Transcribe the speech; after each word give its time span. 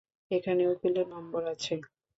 এখানে 0.31 0.61
উকিলের 0.67 1.07
নম্বর 1.13 1.41
আছে। 1.53 1.73